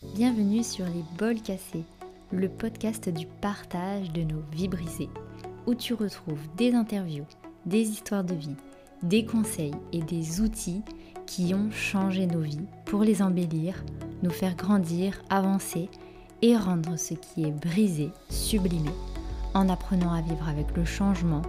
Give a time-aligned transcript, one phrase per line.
[0.00, 1.84] Bienvenue sur Les Bols Cassés,
[2.30, 5.10] le podcast du partage de nos vies brisées,
[5.66, 7.26] où tu retrouves des interviews,
[7.66, 8.54] des histoires de vie,
[9.02, 10.82] des conseils et des outils
[11.26, 13.82] qui ont changé nos vies pour les embellir,
[14.22, 15.88] nous faire grandir, avancer
[16.42, 18.90] et rendre ce qui est brisé sublimé,
[19.52, 21.42] en apprenant à vivre avec le changement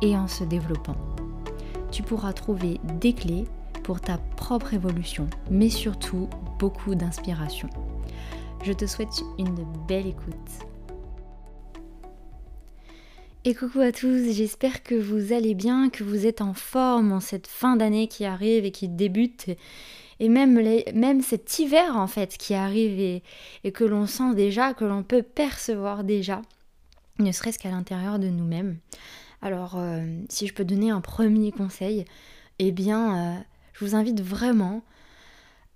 [0.00, 0.96] et en se développant.
[1.90, 3.44] Tu pourras trouver des clés
[3.82, 6.28] pour ta propre évolution, mais surtout
[6.58, 7.68] beaucoup d'inspiration.
[8.62, 10.34] Je te souhaite une belle écoute.
[13.44, 17.20] Et coucou à tous, j'espère que vous allez bien, que vous êtes en forme en
[17.20, 19.46] cette fin d'année qui arrive et qui débute.
[20.18, 23.22] Et même, cet hiver en fait qui arrive et,
[23.64, 26.42] et que l'on sent déjà, que l'on peut percevoir déjà,
[27.18, 28.76] ne serait-ce qu'à l'intérieur de nous-mêmes.
[29.40, 32.04] Alors, euh, si je peux donner un premier conseil,
[32.58, 33.40] eh bien, euh,
[33.72, 34.82] je vous invite vraiment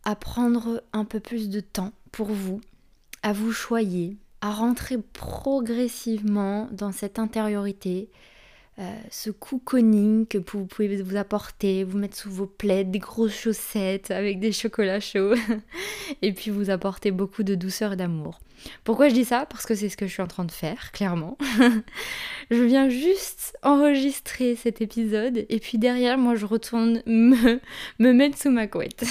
[0.05, 2.61] à prendre un peu plus de temps pour vous,
[3.25, 8.11] à vous choyer, à rentrer progressivement dans cette intériorité,
[8.79, 13.33] euh, ce cocooning que vous pouvez vous apporter, vous mettre sous vos plaids, des grosses
[13.33, 15.35] chaussettes avec des chocolats chauds,
[16.23, 18.41] et puis vous apporter beaucoup de douceur et d'amour.
[18.83, 19.47] Pourquoi je dis ça?
[19.47, 21.39] Parce que c'est ce que je suis en train de faire, clairement.
[22.51, 27.61] je viens juste enregistrer cet épisode, et puis derrière, moi, je retourne me,
[27.99, 29.05] me mettre sous ma couette.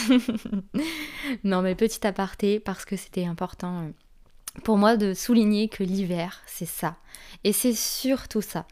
[1.44, 3.90] non, mais petit aparté, parce que c'était important euh,
[4.64, 6.96] pour moi de souligner que l'hiver, c'est ça.
[7.44, 8.66] Et c'est surtout ça.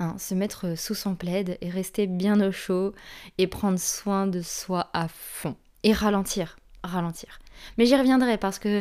[0.00, 2.94] Hein, se mettre sous son plaid et rester bien au chaud
[3.36, 5.56] et prendre soin de soi à fond.
[5.82, 7.40] Et ralentir, ralentir.
[7.76, 8.80] Mais j'y reviendrai parce que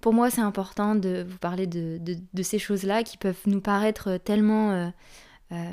[0.00, 4.72] pour moi c'est important de vous parler de, ces choses-là qui peuvent nous paraître tellement
[4.72, 4.88] euh,
[5.52, 5.72] euh,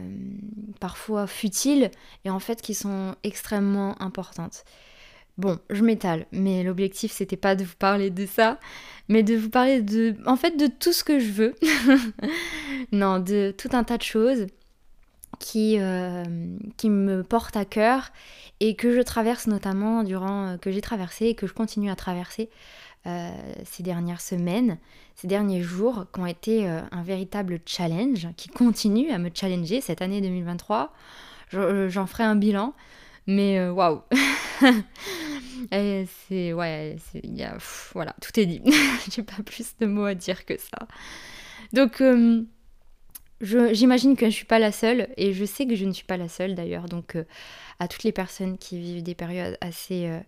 [0.79, 1.89] parfois futiles
[2.23, 4.65] et en fait qui sont extrêmement importantes.
[5.37, 8.57] Bon, je m'étale, mais l'objectif c'était pas de vous parler de ça,
[9.09, 11.55] mais de vous parler de, en fait, de tout ce que je veux.
[12.93, 14.47] non, de tout un tas de choses
[15.39, 16.23] qui, euh,
[16.77, 18.11] qui me porte à cœur
[18.59, 21.95] et que je traverse notamment durant euh, que j'ai traversé et que je continue à
[21.95, 22.49] traverser
[23.05, 23.29] euh,
[23.65, 24.77] ces dernières semaines,
[25.15, 30.01] ces derniers jours qui ont été un véritable challenge, qui continue à me challenger cette
[30.01, 30.93] année 2023.
[31.51, 32.73] J'en ferai un bilan,
[33.27, 34.01] mais waouh!
[35.71, 37.57] c'est ouais, y a,
[37.93, 38.61] voilà, tout est dit.
[39.11, 40.87] j'ai pas plus de mots à dire que ça.
[41.73, 42.01] Donc
[43.41, 46.05] j'imagine que je ne suis pas la seule, et je sais que je ne suis
[46.05, 47.23] pas la seule d'ailleurs, donc euh,
[47.79, 50.19] à toutes les personnes qui vivent des périodes assez, euh,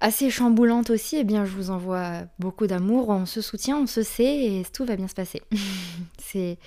[0.00, 4.02] assez chamboulantes aussi, eh bien je vous envoie beaucoup d'amour, on se soutient, on se
[4.02, 5.42] sait, et tout va bien se passer.
[6.18, 6.58] c'est,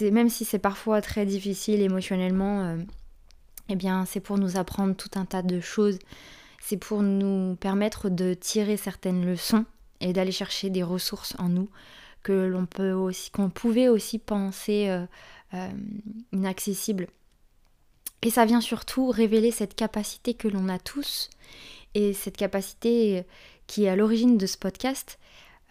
[0.00, 2.76] même si c'est parfois très difficile émotionnellement, euh,
[3.72, 5.98] eh bien c'est pour nous apprendre tout un tas de choses,
[6.60, 9.64] c'est pour nous permettre de tirer certaines leçons
[10.00, 11.68] et d'aller chercher des ressources en nous
[12.22, 15.06] que l'on peut aussi, qu'on pouvait aussi penser euh,
[15.54, 15.70] euh,
[16.32, 17.08] inaccessible.
[18.22, 21.30] Et ça vient surtout révéler cette capacité que l'on a tous
[21.94, 23.24] et cette capacité
[23.66, 25.18] qui est à l'origine de ce podcast,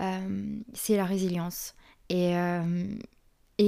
[0.01, 1.75] euh, c'est la résilience.
[2.09, 2.33] Et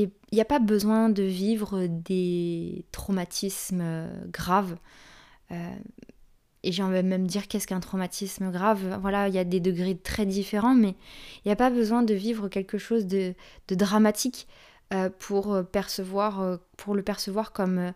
[0.02, 4.76] il n'y a pas besoin de vivre des traumatismes graves
[6.64, 8.98] et j'ai envie de même dire qu'est-ce qu'un traumatisme grave?
[9.02, 10.96] Voilà, il y a des degrés très différents, mais
[11.44, 13.36] il n'y a pas besoin de vivre quelque chose de,
[13.68, 14.48] dramatique
[14.94, 17.94] euh, pour, euh, le percevoir comme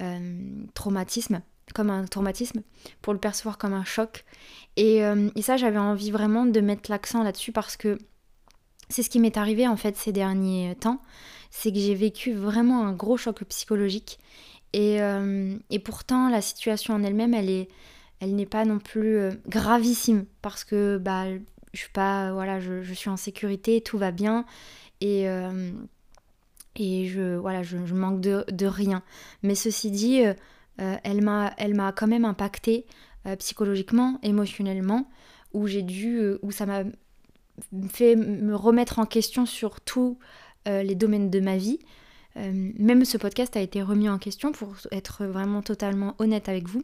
[0.00, 1.42] euh, traumatisme,
[1.74, 2.62] comme un traumatisme,
[3.02, 4.24] pour le percevoir comme un choc.
[4.76, 7.98] Et, et ça, j'avais envie vraiment de mettre l'accent là-dessus parce que
[8.88, 11.00] c'est ce qui m'est arrivé en fait ces derniers temps,
[11.50, 14.18] c'est que j'ai vécu vraiment un gros choc psychologique.
[14.72, 14.98] Et,
[15.70, 17.68] et pourtant, la situation en elle-même, elle est,
[18.20, 20.26] elle n'est pas non plus euh, gravissime.
[20.42, 21.26] Parce que bah
[21.72, 24.44] je suis pas voilà je, suis en sécurité tout va bien.
[25.00, 25.70] Et euh,
[26.76, 29.02] et je voilà je, manque de, rien.
[29.42, 30.34] Mais ceci dit euh,
[30.78, 32.86] elle m'a elle m'a quand même impacté
[33.38, 35.10] psychologiquement émotionnellement
[35.52, 36.84] où j'ai dû où ça m'a
[37.90, 40.18] fait me remettre en question sur tous
[40.66, 41.78] les domaines de ma vie
[42.34, 46.82] même ce podcast a été remis en question pour être vraiment totalement honnête avec vous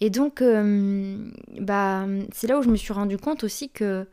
[0.00, 1.30] et donc, euh,
[1.60, 4.06] bah, c'est là où je me suis rendu compte aussi que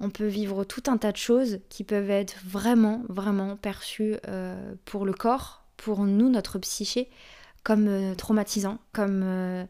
[0.00, 4.74] on peut vivre tout un tas de choses qui peuvent être vraiment, vraiment perçues euh,
[4.84, 7.10] pour le corps, pour nous, notre psyché,
[7.64, 9.66] comme euh, traumatisant, comme,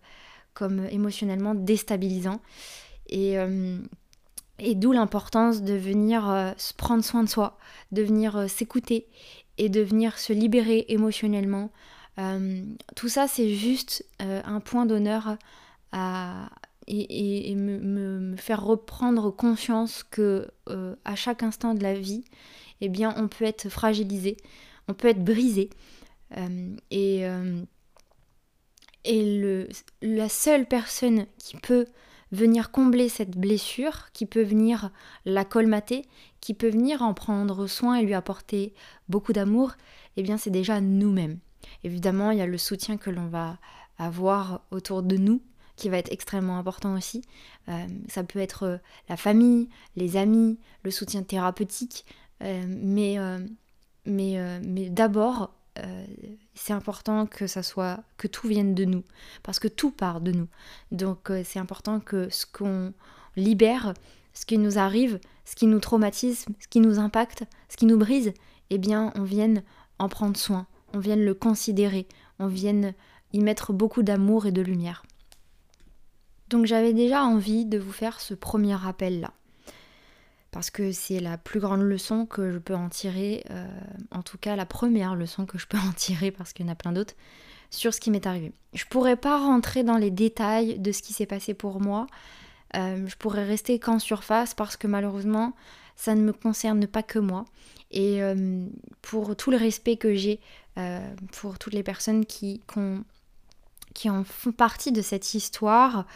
[0.52, 2.40] comme émotionnellement déstabilisant.
[3.08, 3.36] Et,
[4.58, 7.58] et d'où l'importance de venir prendre soin de soi,
[7.92, 9.06] de venir s'écouter
[9.56, 11.70] et de venir se libérer émotionnellement
[12.18, 12.64] euh,
[12.96, 15.36] tout ça, c'est juste euh, un point d'honneur
[15.92, 16.50] à
[16.90, 20.48] et, me, faire reprendre conscience que
[21.04, 22.24] à chaque instant de la vie,
[22.80, 24.38] eh bien, on peut être fragilisé,
[24.88, 25.68] on peut être brisé.
[26.90, 27.26] et
[29.04, 29.68] et le,
[30.02, 31.86] la seule personne qui peut
[32.32, 34.90] venir combler cette blessure, qui peut venir
[35.24, 36.04] la colmater,
[36.40, 38.74] qui peut venir en prendre soin et lui apporter
[39.08, 39.72] beaucoup d'amour,
[40.16, 41.38] eh bien c'est déjà nous-mêmes.
[41.84, 43.58] Évidemment, il y a le soutien que l'on va
[43.98, 45.42] avoir autour de nous
[45.78, 47.22] qui va être extrêmement important aussi.
[47.68, 48.76] Euh, ça peut être euh,
[49.08, 52.04] la famille, les amis, le soutien thérapeutique,
[52.42, 53.16] euh, mais,
[54.04, 55.54] mais, mais d'abord,
[56.54, 59.02] c'est important que ça soit que tout vienne de nous
[59.42, 60.48] parce que tout part de nous.
[60.92, 62.92] Donc c'est important que ce qu'on
[63.36, 63.94] libère,
[64.34, 67.98] ce qui nous arrive, ce qui nous traumatise, ce qui nous impacte, ce qui nous
[67.98, 68.32] brise,
[68.70, 69.62] eh bien on vienne
[69.98, 72.06] en prendre soin, on vienne le considérer,
[72.38, 72.94] on vienne
[73.32, 75.04] y mettre beaucoup d'amour et de lumière.
[76.48, 79.32] Donc j'avais déjà envie de vous faire ce premier rappel là.
[80.50, 83.66] Parce que c'est la plus grande leçon que je peux en tirer, euh,
[84.10, 86.72] en tout cas la première leçon que je peux en tirer, parce qu'il y en
[86.72, 87.14] a plein d'autres,
[87.70, 88.52] sur ce qui m'est arrivé.
[88.72, 92.06] Je pourrais pas rentrer dans les détails de ce qui s'est passé pour moi,
[92.76, 95.54] euh, je pourrais rester qu'en surface parce que malheureusement
[95.96, 97.44] ça ne me concerne pas que moi.
[97.90, 98.66] Et euh,
[99.00, 100.40] pour tout le respect que j'ai
[101.32, 106.06] pour toutes les personnes qui, en font partie de cette histoire,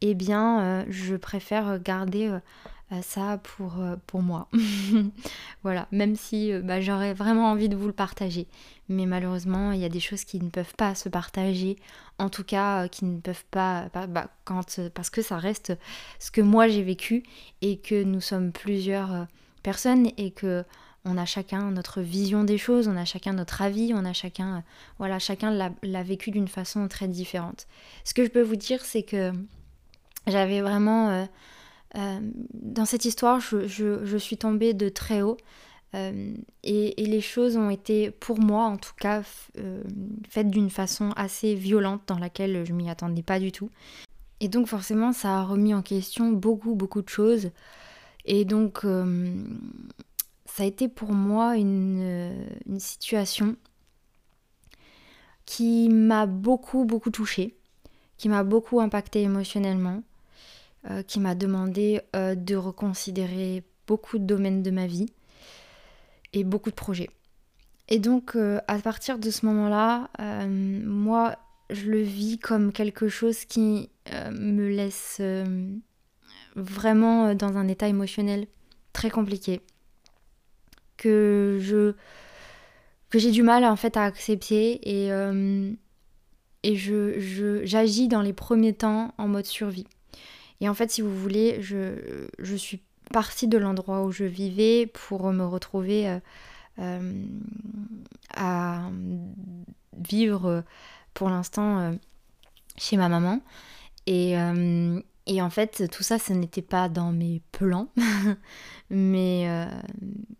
[0.00, 2.34] eh bien, je préfère garder
[3.02, 3.74] ça pour,
[4.06, 4.48] pour moi.
[5.62, 8.46] voilà, même si bah, j'aurais vraiment envie de vous le partager.
[8.88, 11.76] Mais malheureusement, il y a des choses qui ne peuvent pas se partager.
[12.18, 13.88] En tout cas, qui ne peuvent pas...
[14.08, 15.72] Bah, quand, parce que ça reste
[16.20, 17.24] ce que moi j'ai vécu
[17.60, 19.26] et que nous sommes plusieurs
[19.62, 20.64] personnes et que
[21.06, 24.64] on a chacun notre vision des choses, on a chacun notre avis, on a chacun,
[24.98, 25.52] voilà, chacun
[25.82, 27.68] l'a vécu d'une façon très différente.
[28.04, 29.32] Ce que je peux vous dire, c'est que
[30.26, 31.10] j'avais vraiment...
[31.10, 31.24] Euh,
[31.96, 32.20] euh,
[32.54, 35.36] dans cette histoire, je, suis tombée de très haut.
[35.94, 39.22] Euh, et, les choses ont été, pour moi en tout cas,
[40.28, 43.70] faites d'une façon assez violente dans laquelle je m'y attendais pas du tout.
[44.40, 47.50] Et donc forcément, ça a remis en question beaucoup, beaucoup de choses.
[48.26, 48.84] Et donc,
[50.56, 52.34] ça a été pour moi une,
[52.78, 53.56] situation
[55.44, 57.54] qui m'a beaucoup, beaucoup touchée,
[58.16, 60.02] qui m'a beaucoup impacté émotionnellement.
[60.90, 65.06] Euh, qui m'a demandé euh, de reconsidérer beaucoup de domaines de ma vie
[66.32, 67.10] et beaucoup de projets.
[67.88, 70.10] Et donc euh, à partir de ce moment-là,
[70.48, 71.36] moi
[71.70, 75.20] je le vis comme quelque chose qui me laisse
[76.54, 78.46] vraiment dans un état émotionnel
[78.92, 79.60] très compliqué
[80.96, 81.58] que
[83.12, 85.10] j'ai du mal en fait à accepter et
[86.62, 89.86] et je j'agis dans les premiers temps en mode survie.
[90.60, 92.82] Et en fait, si vous voulez, je, suis
[93.12, 96.18] partie de l'endroit où je vivais pour me retrouver euh,
[96.78, 97.26] euh,
[98.34, 98.90] à
[99.96, 100.64] vivre
[101.14, 101.92] pour l'instant euh,
[102.76, 103.40] chez ma maman.
[104.06, 104.36] Et,
[105.28, 107.88] et en fait, tout ça, ce n'était pas dans mes plans.
[108.90, 109.66] mais, euh,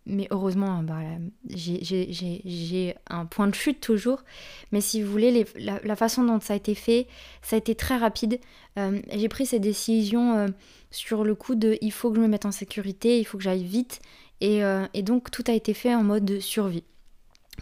[0.05, 1.01] mais heureusement, bah,
[1.49, 4.23] j'ai un point de chute toujours.
[4.71, 7.07] Mais si vous voulez, la, façon dont ça a été fait,
[7.41, 8.39] ça a été très rapide.
[8.79, 10.47] Euh, j'ai pris ces décisions euh,
[10.89, 13.43] sur le coup de il faut que je me mette en sécurité, il faut que
[13.43, 13.99] j'aille vite.
[14.39, 14.61] Et,
[14.93, 16.83] et, donc, tout a été fait en mode survie.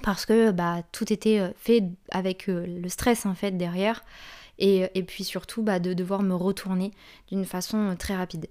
[0.03, 4.03] Parce que bah, tout était fait avec le stress en fait derrière
[4.57, 6.91] et, puis surtout bah, de devoir me retourner
[7.29, 8.47] d'une façon euh, très rapide.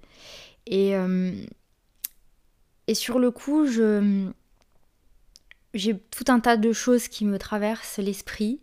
[0.67, 1.33] Et, euh,
[2.87, 4.31] et sur le coup, je,
[5.73, 8.61] j'ai tout un tas de choses qui me traversent l'esprit.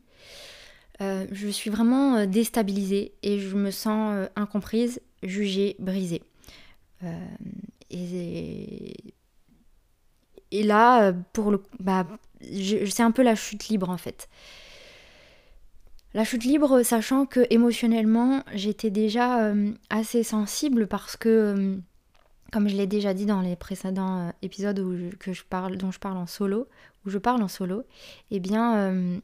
[1.02, 6.22] Euh, je suis vraiment déstabilisée et je me sens incomprise, jugée, brisée.
[7.90, 8.94] et,
[10.52, 12.06] là, pour le, bah,
[12.42, 14.30] c'est un peu la chute libre en fait.
[16.14, 21.78] La chute libre, sachant que émotionnellement, j'étais déjà euh, assez sensible parce que, euh,
[22.52, 24.94] comme je l'ai déjà dit dans les précédents euh, épisodes où
[25.50, 26.68] parle, dont je parle en solo,
[27.06, 27.84] où je parle en solo,
[28.30, 29.22] eh bien,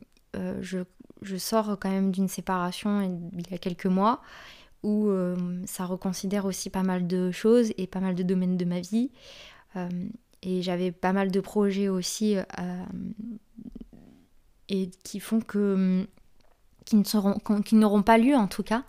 [0.61, 0.79] je,
[1.21, 3.01] je, sors quand même d'une séparation
[3.37, 4.21] il y a quelques mois
[4.83, 5.11] où
[5.65, 9.11] ça reconsidère aussi pas mal de choses et pas mal de domaines de ma vie.
[10.41, 12.35] et j'avais pas mal de projets aussi
[14.69, 16.07] et qui font que
[16.87, 18.83] qui n'auront pas lieu en tout cas.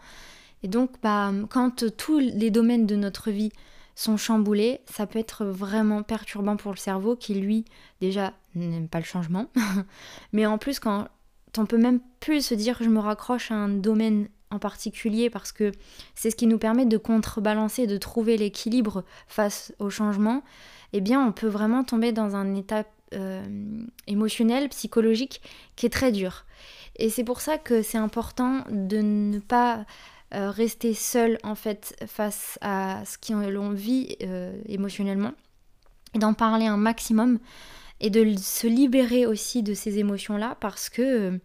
[0.62, 3.52] Et donc, bah, quand tous les domaines de notre vie
[3.94, 7.64] sont chamboulés, ça peut être vraiment perturbant pour le cerveau qui, lui,
[8.00, 9.46] déjà, n'aime pas le changement.
[10.32, 11.08] Mais en plus, quand
[11.56, 15.52] on peut même plus se dire je me raccroche à un domaine en particulier parce
[15.52, 15.72] que
[16.14, 20.42] c'est ce qui nous permet de contrebalancer, de trouver l'équilibre face au changement,
[20.92, 23.42] eh bien on peut vraiment tomber dans un état euh,
[24.06, 25.42] émotionnel, psychologique
[25.76, 26.44] qui est très dur.
[26.98, 29.86] Et c'est pour ça que c'est important de ne pas
[30.34, 35.32] euh, rester seul en fait face à ce qu'on vit euh, émotionnellement
[36.14, 37.38] et d'en parler un maximum
[38.00, 41.38] et de se libérer aussi de ces émotions-là parce que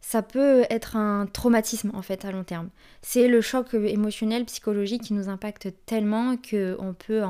[0.00, 2.70] ça peut être un traumatisme en fait à long terme.
[3.02, 7.22] C'est le choc émotionnel, psychologique qui nous impacte tellement qu'on peut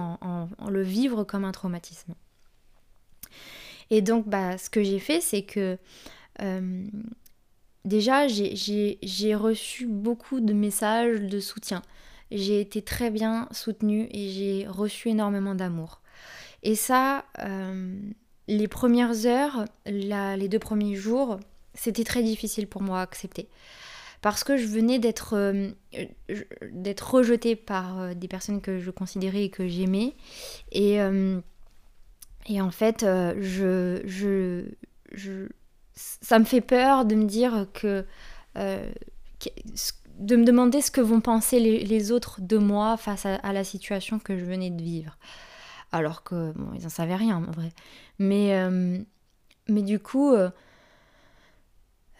[0.68, 2.14] le vivre comme un traumatisme.
[3.90, 5.78] Et donc bah, ce que j'ai fait c'est que
[6.40, 6.84] euh,
[7.84, 11.82] déjà j'ai reçu beaucoup de messages de soutien.
[12.30, 16.00] J'ai été très bien soutenue et j'ai reçu énormément d'amour.
[16.62, 17.94] Et ça, euh,
[18.48, 21.38] les premières heures, les deux premiers jours,
[21.74, 23.48] c'était très difficile pour moi à accepter.
[24.22, 25.70] Parce que je venais d'être euh,
[27.02, 30.14] rejetée par euh, des personnes que je considérais et que j'aimais.
[30.70, 31.40] Et, euh,
[32.46, 35.48] et en fait, je, je,
[35.94, 38.04] ça me fait peur de me dire que,
[38.54, 44.18] de me demander ce que vont penser les, autres de moi face à, la situation
[44.18, 45.18] que je venais de vivre.
[45.90, 47.72] Alors que, bon, ils n'en savaient rien en vrai.
[48.18, 48.56] Mais,
[49.68, 50.34] mais du coup,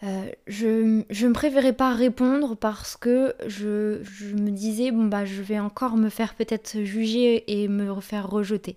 [0.03, 4.01] euh, je, je ne préférais pas répondre parce que je,
[4.33, 8.75] me disais, bon bah je vais encore me faire peut-être juger et me faire rejeter.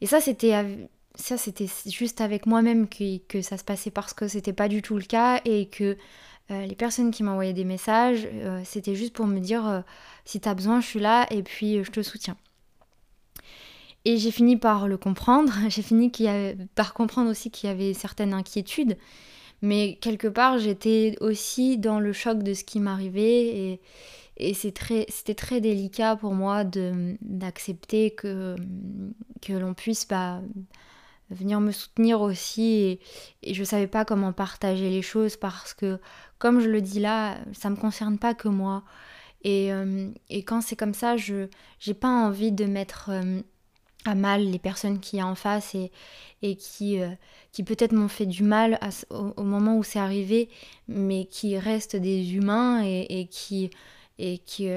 [0.00, 0.52] Et ça c'était
[1.14, 4.96] ça c'était juste avec moi-même que, ça se passait parce que c'était pas du tout
[4.96, 5.96] le cas et que
[6.50, 9.82] euh, les personnes qui m'envoyaient des messages, euh, c'était juste pour me dire
[10.24, 12.36] si tu as besoin, je suis là et puis je te soutiens.
[14.04, 16.12] Et j'ai fini par le comprendre, j'ai fini
[16.74, 18.96] par comprendre aussi qu'il y avait certaines inquiétudes
[19.64, 23.80] mais quelque part, j'étais aussi dans le choc de ce qui m'arrivait et,
[24.36, 28.56] et c'était très, très délicat pour moi d'accepter que,
[29.40, 30.42] que l'on puisse bah,
[31.30, 32.98] venir me soutenir aussi
[33.42, 35.98] et, je ne savais pas comment partager les choses parce que,
[36.38, 38.84] comme je le dis là, ça ne me concerne pas que moi.
[39.42, 41.48] Et, euh, et quand c'est comme ça, je
[41.86, 43.40] n'ai pas envie de mettre euh,
[44.06, 45.92] à mal les personnes qui y a en face et,
[46.42, 47.10] et qui, euh,
[47.52, 48.78] qui peut-être m'ont fait du mal
[49.10, 50.48] au, moment où c'est arrivé,
[50.88, 53.70] mais qui restent des humains et, et qui,
[54.18, 54.68] et, qui,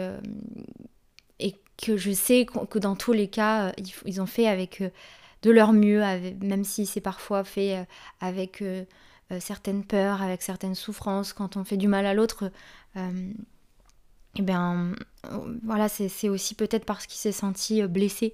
[1.40, 3.72] et que je sais que dans tous les cas,
[4.06, 4.84] ils, ont fait avec
[5.44, 6.02] de leur mieux,
[6.42, 7.86] même si c'est parfois fait
[8.20, 8.64] avec
[9.40, 12.52] certaines peurs, avec certaines souffrances, quand on fait du mal à l'autre
[14.38, 14.94] et eh bien
[15.64, 18.34] voilà, c'est aussi peut-être parce qu'il s'est senti euh, blessé.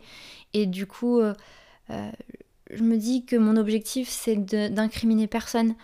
[0.53, 1.33] Et du coup, euh,
[1.89, 2.11] euh,
[2.71, 5.75] je me dis que mon objectif, c'est d'incriminer personne.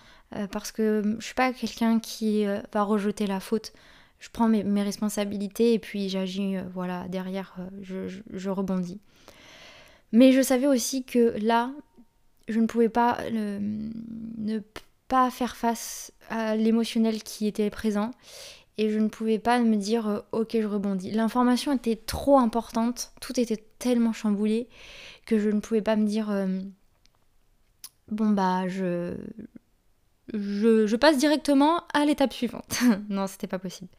[0.52, 3.74] parce que je suis pas quelqu'un qui va rejeter la faute.
[4.20, 9.00] Je prends mes, responsabilités et puis j'agis, voilà, derrière, je, rebondis.
[10.12, 11.72] Mais je savais aussi que là,
[12.48, 14.60] je ne pouvais pas ne
[15.08, 18.12] pas faire face à l'émotionnel qui était présent
[18.80, 21.12] et je ne pouvais pas me dire euh, ok je rebondis.
[21.12, 24.70] L'information était trop importante, tout était tellement chamboulé
[25.26, 26.62] que je ne pouvais pas me dire euh,
[28.08, 29.16] bon bah je,
[30.34, 32.80] je, passe directement à l'étape suivante.
[33.10, 33.90] non, c'était pas possible.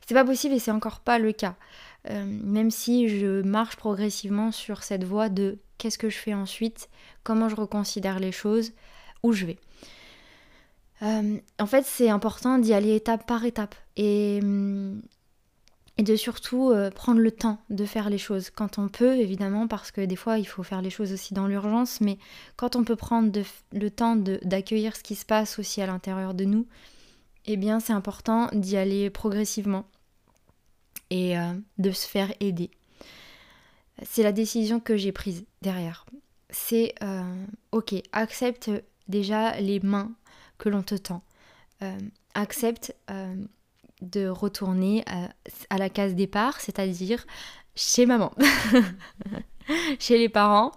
[0.00, 1.56] C'était pas possible et c'est encore pas le cas.
[2.10, 6.88] Euh, même si je marche progressivement sur cette voie de qu'est-ce que je fais ensuite,
[7.22, 8.72] comment je reconsidère les choses,
[9.22, 9.58] où je vais.
[11.02, 14.40] Euh, en fait, c'est important d'y aller étape par étape et,
[15.96, 19.66] et de surtout euh, prendre le temps de faire les choses quand on peut, évidemment,
[19.66, 22.18] parce que des fois il faut faire les choses aussi dans l'urgence, mais
[22.56, 23.32] quand on peut prendre
[23.72, 26.66] le temps d'accueillir ce qui se passe aussi à l'intérieur de nous,
[27.46, 29.84] eh bien c'est important d'y aller progressivement
[31.14, 32.70] et euh, de se faire aider.
[34.02, 36.04] C'est la décision que j'ai prise derrière.
[36.50, 36.94] C'est
[37.72, 38.70] ok, accepte
[39.08, 40.12] déjà les mains
[40.58, 41.22] que l'on te tend.
[41.82, 41.98] Euh,
[42.34, 43.34] accepte euh,
[44.00, 45.04] de retourner
[45.70, 47.24] à, la case départ, c'est-à-dire
[47.76, 48.32] chez maman,
[50.00, 50.72] chez les parents.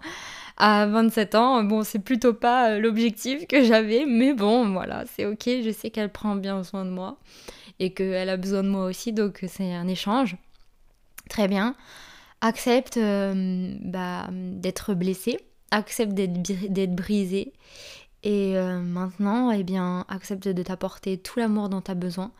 [0.56, 5.24] À 27 ans, bon, c'est plutôt pas euh, l'objectif que j'avais, mais bon, voilà, c'est
[5.24, 7.18] ok, je sais qu'elle prend bien soin de moi
[7.80, 10.36] et qu'elle a besoin de moi aussi, donc c'est un échange.
[11.28, 11.74] Très bien.
[12.40, 15.38] Accepte bah, d'être blessé,
[15.70, 17.52] accepte d'être brisé
[18.22, 22.32] et euh, maintenant, eh bien, accepte de t'apporter tout l'amour dont tu as besoin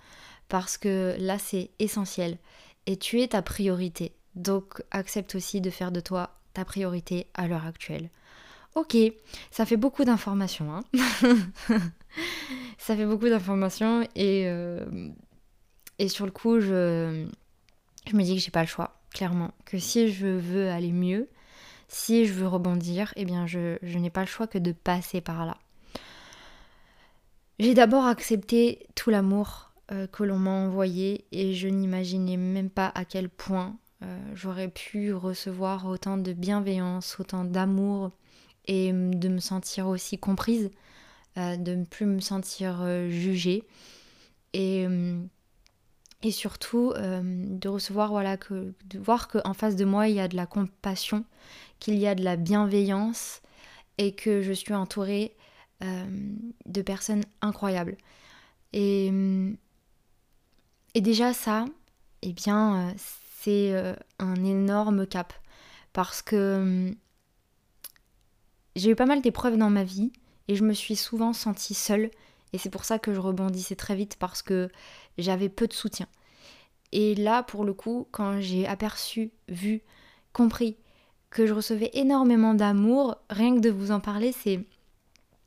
[0.48, 2.38] parce que là, c'est essentiel.
[2.86, 4.12] Et tu es ta priorité.
[4.34, 8.10] Donc, accepte aussi de faire de toi ta priorité à l'heure actuelle.
[8.74, 8.96] Ok,
[9.50, 10.72] ça fait beaucoup d'informations.
[10.72, 10.84] Hein
[12.78, 14.84] ça fait beaucoup d'informations et, euh,
[15.98, 17.26] Et sur le coup, je,
[18.06, 19.52] je me dis que j'ai pas le choix, clairement.
[19.64, 21.28] Que si je veux aller mieux,
[21.88, 25.46] si je veux rebondir, eh bien je, n'ai pas le choix que de passer par
[25.46, 25.56] là.
[27.58, 32.92] J'ai d'abord accepté tout l'amour euh, que l'on m'a envoyé et je n'imaginais même pas
[32.94, 38.12] à quel point euh, j'aurais pu recevoir autant de bienveillance, autant d'amour
[38.66, 40.70] et de me sentir aussi comprise,
[41.38, 43.64] euh, de ne plus me sentir jugée
[44.52, 44.86] et,
[46.22, 50.36] et surtout de recevoir voilà de voir qu'en face de moi il y a de
[50.36, 51.24] la compassion,
[51.78, 53.40] qu'il y a de la bienveillance
[53.98, 55.36] et que je suis entourée
[55.80, 57.96] de personnes incroyables.
[58.72, 59.12] Et
[60.94, 61.66] et déjà ça,
[62.22, 62.92] eh bien, euh,
[63.40, 65.32] c'est euh, un énorme cap.
[65.92, 66.92] Parce que
[68.76, 70.12] j'ai eu pas mal d'épreuves dans ma vie
[70.48, 72.10] et je me suis souvent sentie seule.
[72.52, 74.68] Et c'est pour ça que je rebondissais très vite parce que
[75.18, 76.06] j'avais peu de soutien.
[76.92, 79.82] Et là, pour le coup, quand j'ai aperçu, vu,
[80.32, 80.76] compris
[81.30, 84.64] que je recevais énormément d'amour, rien que de vous en parler, c'est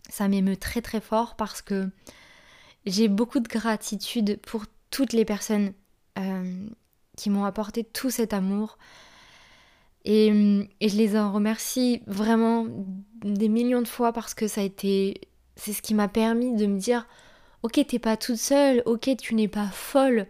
[0.09, 1.89] ça m'émeut très très fort parce que
[2.85, 5.73] j'ai beaucoup de gratitude pour toutes les personnes
[6.19, 6.65] euh,
[7.17, 8.77] qui m'ont apporté tout cet amour.
[10.03, 12.65] Et, je les en remercie vraiment
[13.23, 15.21] des millions de fois parce que ça a été.
[15.63, 17.05] C'est ce qui m'a permis de me dire
[17.61, 20.25] Ok, t'es pas toute seule, ok, tu n'es pas folle,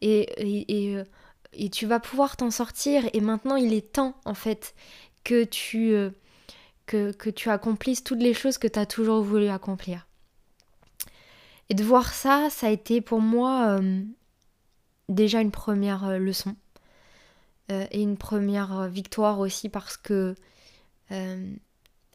[0.00, 1.04] et, et, euh,
[1.72, 3.02] tu vas pouvoir t'en sortir.
[3.12, 4.76] Et maintenant, il est temps, en fait,
[5.24, 6.10] que tu, euh,
[6.86, 10.06] que, tu accomplisses toutes les choses que tu as toujours voulu accomplir.
[11.68, 14.04] Et de voir ça, ça a été pour moi euh,
[15.08, 16.54] déjà une première leçon.
[17.68, 20.36] Et une première victoire aussi parce que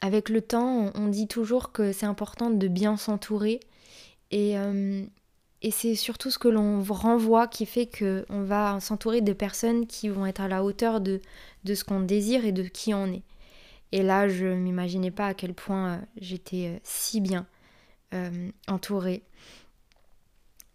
[0.01, 3.60] avec le temps, on, dit toujours que c'est important de bien s'entourer.
[4.31, 4.55] Et,
[5.62, 10.10] et c'est surtout ce que l'on renvoie qui fait qu'on va s'entourer de personnes qui
[10.10, 11.20] vont être à la hauteur de,
[11.65, 13.24] ce qu'on désire et de qui on est.
[13.91, 17.45] Et là, je m'imaginais pas à quel point j'étais si bien
[18.67, 19.23] entourée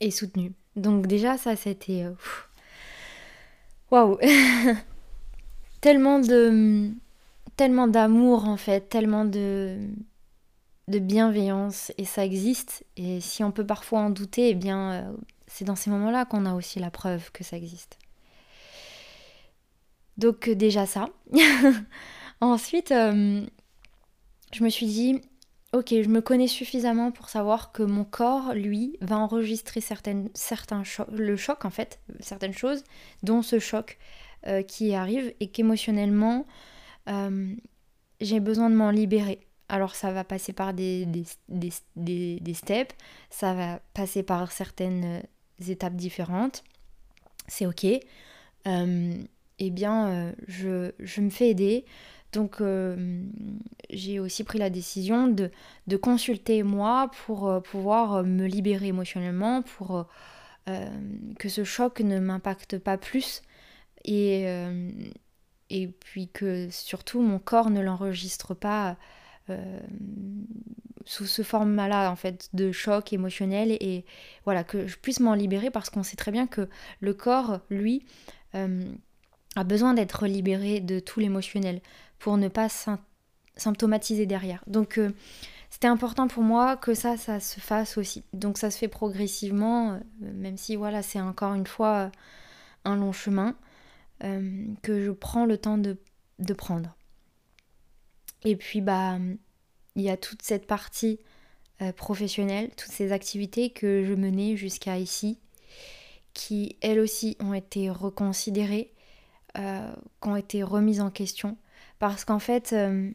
[0.01, 0.53] et soutenue.
[0.77, 2.05] Donc déjà, ça, c'était...
[2.05, 2.13] Euh,
[3.91, 4.19] waouh
[5.81, 6.91] Tellement de...
[7.57, 9.79] Tellement d'amour, en fait, tellement de
[10.89, 15.13] de bienveillance et ça existe et si on peut parfois en douter, eh bien euh,
[15.49, 17.99] c'est dans ces moments-là qu'on a aussi la preuve que ça existe.
[20.17, 21.09] Donc euh, déjà ça.
[22.41, 25.21] Ensuite, je me suis dit,
[25.73, 30.83] ok, je me connais suffisamment pour savoir que mon corps, lui, va enregistrer certaines, certains
[31.13, 32.85] le choc en fait, certaines choses,
[33.23, 33.99] dont ce choc
[34.47, 36.47] euh, qui arrive et qu'émotionnellement,
[37.09, 37.55] euh,
[38.21, 39.41] j'ai besoin de m'en libérer.
[39.69, 42.95] Alors ça va passer par des, des, steps,
[43.31, 46.63] ça va passer par certaines euh, étapes différentes,
[47.49, 47.85] c'est ok.
[49.59, 51.85] eh bien, je, je, me fais aider,
[52.37, 53.23] donc euh,
[53.89, 55.51] j'ai aussi pris la décision de,
[55.97, 60.07] consulter moi pour euh, pouvoir euh, me libérer émotionnellement, pour
[61.39, 63.43] que ce choc ne m'impacte pas plus
[64.05, 64.47] et,
[65.71, 68.97] et puis que surtout mon corps ne l'enregistre pas
[71.05, 74.05] sous ce format-là en fait de choc émotionnel et
[74.45, 76.69] voilà que je puisse m'en libérer parce qu'on sait très bien que
[77.01, 78.05] le corps lui
[79.57, 81.81] a besoin d'être libéré de tout l'émotionnel
[82.19, 82.69] pour ne pas
[83.57, 84.63] symptomatiser derrière.
[84.67, 85.11] Donc euh,
[85.71, 88.23] c'était important pour moi que ça, ça se fasse aussi.
[88.33, 92.13] Donc ça se fait progressivement, euh, même si voilà, c'est encore une fois
[92.85, 93.57] un long chemin
[94.25, 95.97] euh, que je prends le temps de,
[96.55, 96.97] prendre.
[98.45, 99.19] Et puis bah
[99.97, 101.19] il y a toute cette partie
[101.97, 105.39] professionnelle, toutes ces activités que je menais jusqu'à ici,
[106.35, 108.93] qui elles aussi ont été reconsidérées,
[109.55, 111.57] qui ont été remises en question
[111.99, 113.11] parce qu'en fait, euh,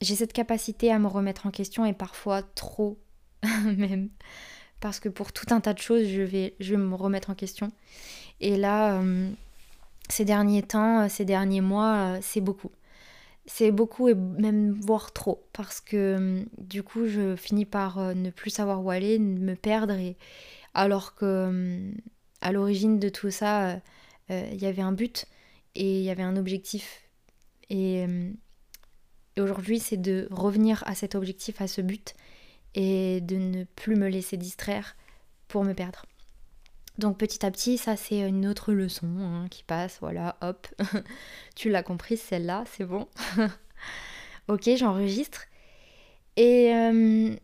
[0.00, 2.98] j'ai cette capacité à me remettre en question et parfois trop
[3.64, 4.10] même.
[4.80, 7.34] Parce que pour tout un tas de choses, je vais, je vais me remettre en
[7.34, 7.70] question.
[8.40, 9.30] Et là, euh,
[10.08, 12.70] ces derniers temps, ces derniers mois, euh, c'est beaucoup.
[13.46, 15.46] C'est beaucoup et même voire trop.
[15.52, 19.94] Parce que du coup, je finis par ne plus savoir où aller, me perdre.
[19.94, 20.16] Et,
[20.74, 21.92] alors que
[22.40, 23.80] à l'origine de tout ça,
[24.28, 25.26] il y avait un but
[25.74, 27.02] et il y avait un objectif.
[27.70, 28.30] Euh,
[29.36, 32.14] et, aujourd'hui, c'est de revenir à cet objectif, à ce but,
[32.74, 34.96] et de ne plus me laisser distraire
[35.48, 36.06] pour me perdre.
[36.98, 40.66] Donc petit à petit, ça c'est une autre leçon hein, qui passe, voilà, hop,
[41.56, 43.08] tu l'as compris celle-là, c'est bon.
[44.48, 45.46] ok, j'enregistre.
[46.36, 47.34] Et, euh,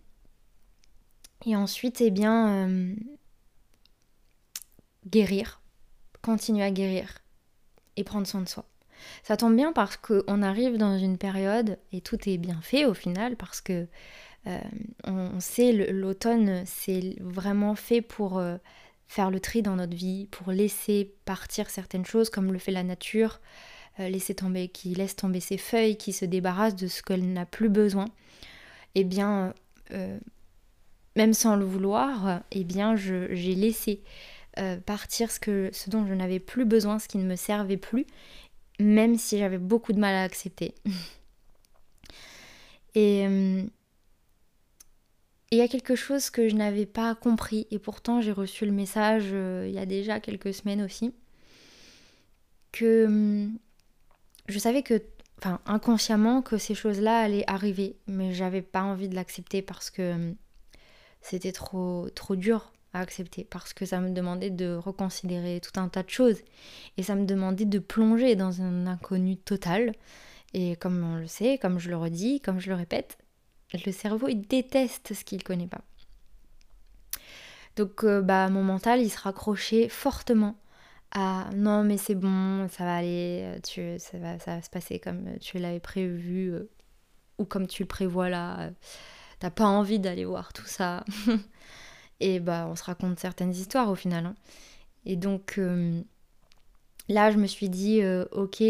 [1.44, 2.94] et ensuite, eh bien, euh,
[5.06, 5.60] guérir,
[6.22, 7.18] continuer à guérir
[7.96, 8.64] et prendre soin de soi.
[9.22, 12.94] Ça tombe bien parce qu'on arrive dans une période, et tout est bien fait au
[12.94, 13.86] final, parce que
[14.46, 14.60] euh,
[15.04, 18.56] on, sait l'automne, c'est vraiment fait pour euh,
[19.08, 22.84] faire le tri dans notre vie, pour laisser partir certaines choses comme le fait la
[22.84, 23.40] nature,
[23.98, 27.46] euh, laisser tomber, qui laisse tomber ses feuilles, qui se débarrasse de ce qu'elle n'a
[27.46, 28.06] plus besoin.
[28.94, 29.52] Eh bien,
[31.16, 34.02] même sans le vouloir, eh bien, j'ai laissé
[34.86, 38.06] partir ce, que, ce dont je n'avais plus besoin, ce qui ne me servait plus,
[38.80, 40.74] même si j'avais beaucoup de mal à accepter.
[42.94, 43.26] et
[45.56, 48.72] il y a quelque chose que je n'avais pas compris, et pourtant j'ai reçu le
[48.72, 51.14] message euh, il y a déjà quelques semaines aussi,
[52.72, 53.58] que hum,
[54.48, 55.02] je savais que,
[55.38, 60.12] enfin inconsciemment, que ces choses-là allaient arriver, mais j'avais pas envie de l'accepter parce que
[60.12, 60.36] hum,
[61.22, 65.88] c'était trop, trop dur à accepter, parce que ça me demandait de reconsidérer tout un
[65.88, 66.38] tas de choses,
[66.98, 69.92] et ça me demandait de plonger dans un inconnu total.
[70.52, 73.18] Et comme on le sait, comme je le redis, comme je le répète,
[73.72, 75.82] le cerveau, il déteste ce qu'il ne connaît pas.
[77.76, 80.56] Donc, euh, bah, mon mental, il se raccrochait fortement
[81.12, 84.70] à non, mais c'est bon, ça va aller, euh, tu, ça, va, ça va se
[84.70, 86.70] passer comme tu l'avais prévu euh,
[87.38, 88.70] ou comme tu le prévois là.
[89.38, 91.04] T'as pas envie d'aller voir tout ça.
[92.20, 94.26] Et bah, on se raconte certaines histoires au final.
[94.26, 94.34] Hein.
[95.04, 95.60] Et donc,
[97.08, 98.00] là, je me suis dit,
[98.32, 98.62] ok,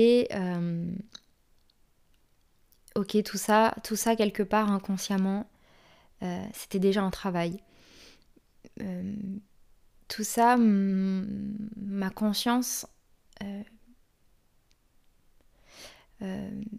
[2.96, 5.48] ok, tout ça, tout ça quelque part inconsciemment,
[6.22, 7.62] euh, c'était déjà un travail.
[8.80, 9.14] Euh,
[10.08, 12.86] tout ça, ma conscience
[13.42, 13.62] euh,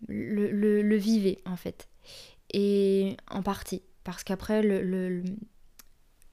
[0.08, 1.88] le, vivait en fait.
[2.54, 4.82] Et en partie, parce qu'après, le,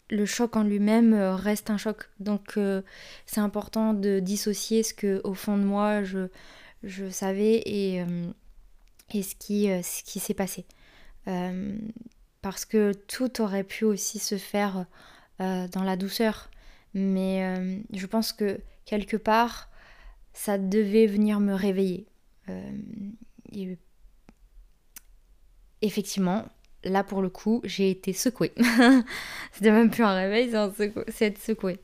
[0.09, 2.09] le, choc en lui-même reste un choc.
[2.21, 2.59] Donc
[3.27, 6.29] c'est important de dissocier ce que au fond de moi je,
[6.85, 8.05] je savais et
[9.15, 10.67] et ce qui, euh, ce qui s'est passé.
[11.29, 11.79] Euh,
[12.43, 14.87] parce que tout aurait pu aussi se faire
[15.41, 16.51] euh, dans la douceur.
[16.93, 19.69] Mais je pense que quelque part,
[20.33, 22.07] ça devait venir me réveiller.
[25.83, 26.45] effectivement,
[26.85, 28.53] là pour le coup, j'ai été secouée.
[29.53, 30.55] C'était même plus un réveil,
[31.09, 31.81] c'est être secouée.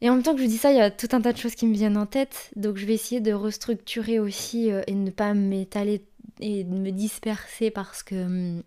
[0.00, 1.38] Et en même temps que je dis ça, il y a tout un tas de
[1.38, 2.50] choses qui me viennent en tête.
[2.56, 6.04] Donc je vais essayer de restructurer aussi euh, et ne pas m'étaler
[6.40, 8.62] et de me disperser parce que hum,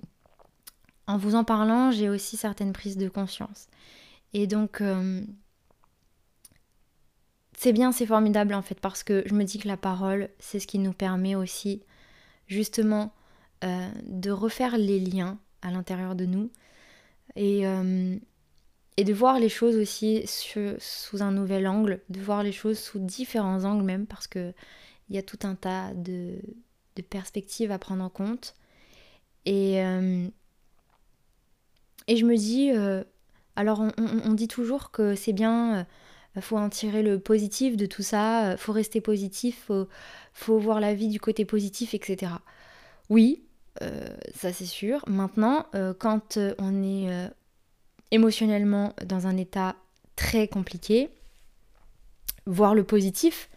[1.06, 3.68] en vous en parlant, j'ai aussi certaines prises de conscience.
[4.34, 5.28] Et donc hum,
[7.58, 10.60] c'est bien, c'est formidable en fait parce que je me dis que la parole, c'est
[10.60, 11.84] ce qui nous permet aussi
[12.48, 13.14] justement
[13.64, 16.50] euh, de refaire les liens à l'intérieur de nous.
[17.36, 18.20] Et, hum,
[18.98, 22.98] et de voir les choses aussi sous un nouvel angle, de voir les choses sous
[22.98, 24.54] différents angles même, parce qu'il
[25.12, 26.40] y a tout un tas de,
[27.12, 28.56] perspectives à prendre en compte.
[29.46, 30.28] Et, euh,
[32.08, 33.04] et je me dis, euh,
[33.56, 35.86] alors on, dit toujours que c'est bien,
[36.36, 39.88] euh, faut en tirer le positif de tout ça, faut rester positif, faut,
[40.34, 42.32] faut voir la vie du côté positif, etc.
[43.10, 43.44] Oui,
[44.34, 45.04] ça c'est sûr.
[45.08, 45.68] Maintenant,
[46.00, 47.30] quand on est
[48.12, 49.76] émotionnellement dans un état
[50.16, 51.10] très compliqué,
[52.46, 53.50] voir le positif,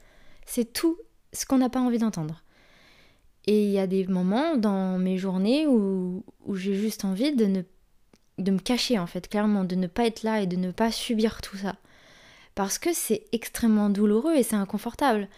[0.46, 0.98] c'est tout
[1.32, 2.42] ce qu'on n'a pas envie d'entendre.
[3.46, 7.64] Et il y a des moments dans mes journées où, j'ai juste envie de,
[8.38, 10.92] de me cacher, en fait, clairement, de ne pas être là et de ne pas
[10.92, 11.76] subir tout ça.
[12.54, 15.28] Parce que c'est extrêmement douloureux et c'est inconfortable.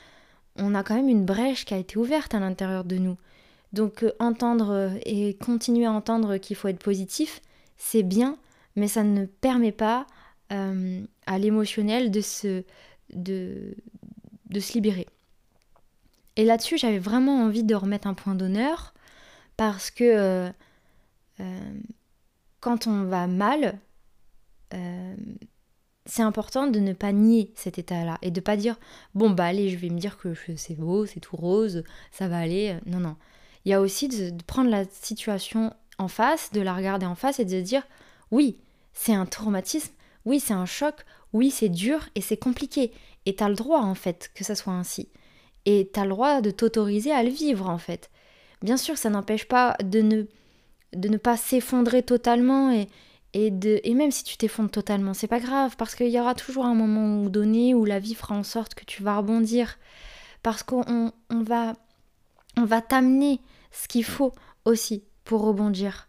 [0.57, 3.16] On a quand même une brèche qui a été ouverte à l'intérieur de nous.
[3.72, 7.40] Donc euh, entendre et continuer à entendre qu'il faut être positif,
[7.79, 8.37] c'est bien,
[8.77, 10.07] mais ça ne permet pas
[10.53, 12.65] euh, à l'émotionnel de se,
[13.13, 13.75] de,
[14.51, 15.07] de se libérer.
[16.37, 18.95] Et là-dessus, j'avais vraiment envie de remettre un point d'honneur
[19.57, 20.51] parce que euh,
[21.41, 21.75] euh,
[22.61, 23.79] quand on va mal,
[26.07, 28.79] c'est important de ne pas nier cet état-là et de pas dire
[29.15, 32.39] bon bah allez, je vais me dire que c'est beau, c'est tout rose, ça va
[32.39, 32.79] aller.
[32.87, 33.17] Non non,
[33.67, 37.39] il y a aussi de prendre la situation en face, de la regarder en face
[37.39, 37.83] et de dire
[38.33, 38.59] oui,
[38.92, 39.92] c'est un traumatisme,
[40.25, 42.92] oui, c'est un choc, oui, c'est dur et c'est compliqué.
[43.27, 45.09] Et t'as le droit, en fait, que ça soit ainsi.
[45.64, 48.11] Et t'as le droit de t'autoriser à le vivre, en fait.
[48.62, 50.23] Bien sûr, ça n'empêche pas de ne,
[50.92, 52.88] de ne pas s'effondrer totalement et,
[53.33, 56.35] et, de, et même si tu t'effondres totalement, c'est pas grave, parce qu'il y aura
[56.35, 59.79] toujours un moment donné où la vie fera en sorte que tu vas rebondir.
[60.42, 61.75] Parce qu'on on va,
[62.57, 63.40] on va t'amener
[63.71, 64.33] ce qu'il faut
[64.64, 66.09] aussi pour rebondir.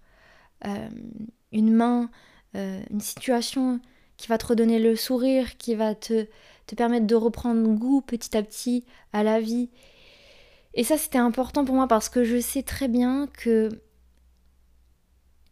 [0.65, 0.89] Euh,
[1.53, 2.09] une main,
[2.55, 3.79] euh, une situation
[4.17, 6.27] qui va te redonner le sourire, qui va te,
[6.67, 9.69] te permettre de reprendre goût petit à petit à la vie.
[10.73, 13.69] Et ça, c'était important pour moi parce que je sais très bien que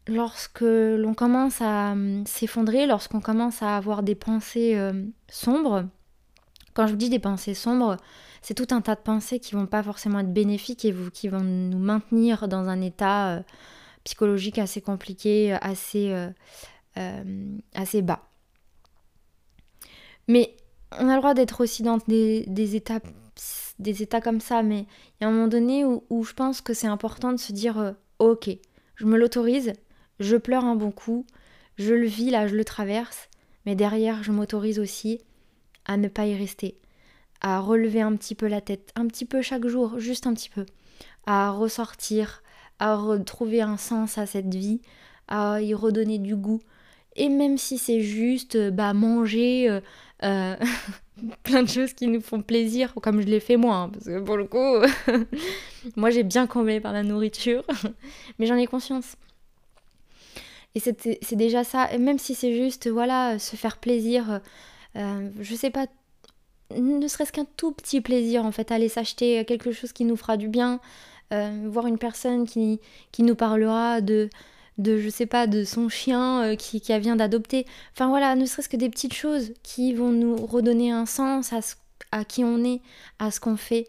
[0.07, 4.93] lorsque l'on commence à hum, s'effondrer, lorsqu'on commence à avoir des pensées euh,
[5.29, 5.85] sombres,
[6.73, 7.97] quand je vous dis des pensées sombres,
[8.41, 11.41] c'est tout un tas de pensées qui vont pas forcément être bénéfiques et qui vont
[11.41, 13.41] nous maintenir dans un état euh,
[14.03, 16.13] psychologique assez compliqué, assez,
[16.97, 18.27] euh, assez bas.
[20.27, 20.55] Mais
[20.97, 22.99] on a le droit d'être aussi dans des, des, états,
[23.79, 26.61] des états comme ça, mais il y a un moment donné où, où je pense
[26.61, 28.49] que c'est important de se dire ok,
[28.95, 29.73] je me l'autorise,
[30.19, 31.25] je pleure un bon coup,
[31.77, 33.29] je le vis là, je le traverse,
[33.65, 35.19] mais derrière, je m'autorise aussi
[35.85, 36.77] à ne pas y rester,
[37.41, 40.49] à relever un petit peu la tête, un petit peu chaque jour, juste un petit
[40.49, 40.65] peu,
[41.25, 42.43] à ressortir,
[42.81, 44.81] à retrouver un sens à cette vie,
[45.27, 46.61] à y redonner du goût.
[47.15, 49.81] Et même si c'est juste bah, manger euh,
[50.23, 50.55] euh,
[51.43, 54.19] plein de choses qui nous font plaisir, comme je l'ai fait moi, hein, parce que
[54.19, 54.57] pour le coup,
[55.95, 57.63] moi j'ai bien comblé par la nourriture,
[58.39, 59.15] mais j'en ai conscience.
[60.73, 64.39] Et c'est déjà ça, même si c'est juste, voilà, se faire plaisir,
[64.95, 65.85] euh, je sais pas,
[66.75, 70.37] ne serait-ce qu'un tout petit plaisir, en fait, aller s'acheter quelque chose qui nous fera
[70.37, 70.79] du bien,
[71.31, 72.79] euh, voir une personne qui,
[73.11, 74.29] qui nous parlera de,
[74.77, 77.65] de, je sais pas, de son chien euh, qui, qui vient d'adopter.
[77.93, 81.59] Enfin voilà, ne serait-ce que des petites choses qui vont nous redonner un sens à,
[82.11, 82.81] à qui on est,
[83.19, 83.87] à ce qu'on fait.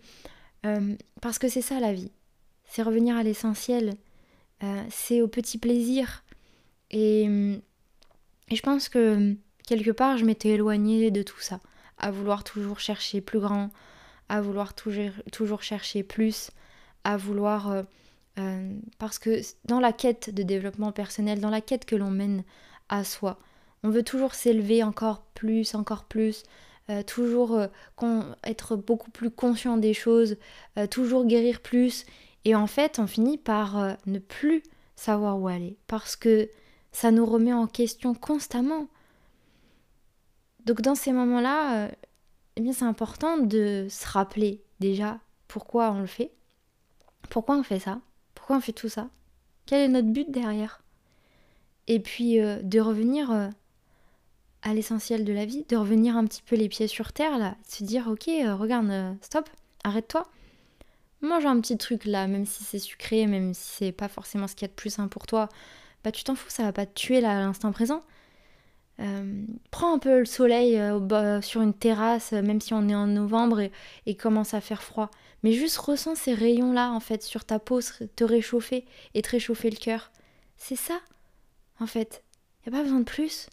[1.21, 2.13] parce que c'est ça la vie.
[2.67, 3.95] C'est revenir à l'essentiel.
[4.91, 6.23] c'est au petit plaisir.
[6.91, 7.59] Et,
[8.51, 9.35] je pense que
[9.67, 11.61] quelque part, je m'étais éloignée de tout ça,
[11.99, 13.71] à vouloir toujours chercher plus grand,
[14.29, 16.51] à vouloir toujours, toujours chercher plus,
[17.05, 17.71] à vouloir...
[17.71, 17.83] Euh,
[18.39, 22.45] euh, parce que dans la quête de développement personnel, dans la quête que l'on mène
[22.89, 23.39] à soi,
[23.83, 26.45] on veut toujours s'élever encore plus, encore plus,
[26.89, 27.61] euh, toujours
[28.45, 30.37] être beaucoup plus conscient des choses,
[30.91, 32.07] toujours guérir plus.
[32.45, 34.63] Et en fait, on finit par ne plus
[34.97, 35.77] savoir où aller.
[35.87, 36.49] Parce que
[36.91, 38.87] ça nous remet en question constamment.
[40.65, 41.91] Donc dans ces moments-là,
[42.57, 46.33] eh c'est important de se rappeler déjà pourquoi on le fait.
[47.33, 47.99] Pourquoi on fait ça?
[48.35, 49.09] Pourquoi on fait tout ça?
[49.65, 50.83] Quel est notre but derrière?
[51.87, 53.49] Et puis euh, de revenir euh,
[54.61, 57.57] à l'essentiel de la vie, de revenir un petit peu les pieds sur terre là,
[57.67, 59.49] de se dire ok, regarde, stop,
[59.83, 60.29] arrête-toi.
[61.23, 64.55] Mange un petit truc là, même si c'est sucré, même si c'est pas forcément ce
[64.55, 65.49] qu'il y a de plus sain pour toi
[66.05, 68.03] bah tu t'en fous, ça va pas te tuer là à l'instant présent.
[69.01, 73.07] Euh, prends un peu le soleil euh, sur une terrasse, même si on est en
[73.07, 73.61] novembre
[74.07, 75.11] et, commence à faire froid.
[75.43, 79.71] Mais juste ressens ces rayons-là, en fait, sur ta peau, te réchauffer et te réchauffer
[79.71, 80.13] le cœur.
[80.57, 81.01] C'est ça,
[81.81, 82.23] en fait.
[82.67, 83.49] Y a pas besoin de plus.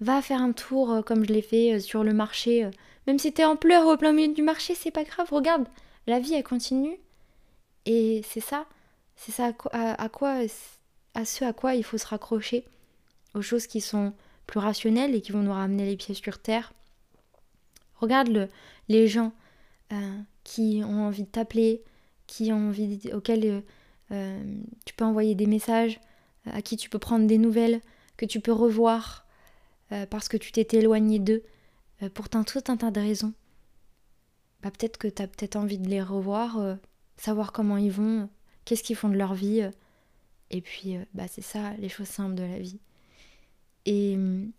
[0.00, 2.70] Va faire un tour, euh, comme je l'ai fait, sur le marché.
[3.06, 5.28] même si t'es en pleurs au plein milieu du marché, c'est pas grave.
[5.32, 5.66] Regarde,
[6.06, 6.98] la vie, elle continue.
[7.86, 8.66] Et c'est ça.
[9.16, 10.40] C'est ça à quoi
[11.14, 12.66] à ce à quoi il faut se raccrocher,
[13.34, 14.12] aux choses qui sont
[14.46, 16.72] plus rationnelles et qui vont nous ramener les pieds sur terre.
[17.96, 18.48] Regarde le,
[18.88, 19.32] les gens
[19.92, 21.82] euh, qui ont envie de t'appeler,
[22.26, 23.60] qui ont envie auxquels euh,
[24.12, 26.00] euh, tu peux envoyer des messages,
[26.46, 27.80] à qui tu peux prendre des nouvelles,
[28.16, 29.24] que tu peux revoir
[30.10, 31.44] parce que tu t'es éloigné d'eux,
[32.14, 33.32] pour tout un tas de raisons.
[34.62, 36.76] Bah, peut-être que tu as peut-être envie de les revoir,
[37.16, 38.28] savoir comment ils vont,
[38.64, 39.68] qu'est-ce qu'ils font de leur vie
[40.50, 42.80] et puis, bah, c'est ça, les choses simples de la vie.
[43.86, 44.52] Et hum,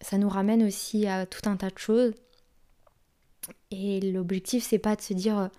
[0.00, 2.14] ça nous ramène aussi à tout un tas de choses.
[3.70, 5.50] Et l'objectif, c'est pas de se dire